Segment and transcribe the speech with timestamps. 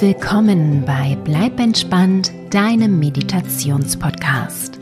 [0.00, 4.78] willkommen bei Bleib entspannt, deinem Meditationspodcast.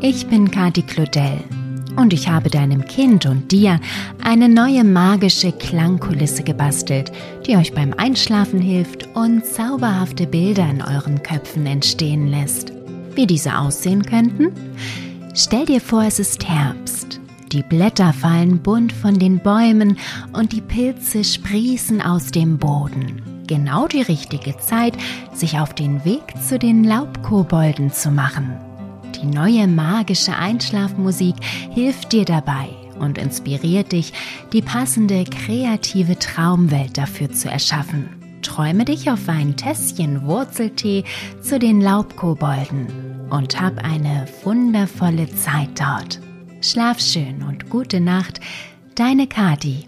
[0.00, 1.40] Ich bin Kati Claudel
[1.96, 3.78] und ich habe deinem Kind und dir
[4.24, 7.12] eine neue magische Klangkulisse gebastelt,
[7.46, 12.72] die euch beim Einschlafen hilft und zauberhafte Bilder in euren Köpfen entstehen lässt.
[13.14, 14.52] Wie diese aussehen könnten?
[15.34, 17.20] Stell dir vor, es ist Herbst.
[17.52, 19.98] Die Blätter fallen bunt von den Bäumen
[20.32, 24.96] und die Pilze sprießen aus dem Boden genau die richtige Zeit,
[25.32, 28.56] sich auf den Weg zu den Laubkobolden zu machen.
[29.20, 31.36] Die neue magische Einschlafmusik
[31.72, 34.12] hilft dir dabei und inspiriert dich,
[34.52, 38.08] die passende kreative Traumwelt dafür zu erschaffen.
[38.42, 41.04] Träume dich auf ein Tässchen Wurzeltee
[41.40, 42.86] zu den Laubkobolden
[43.30, 46.20] und hab eine wundervolle Zeit dort.
[46.60, 48.40] Schlaf schön und gute Nacht,
[48.94, 49.86] deine Kati.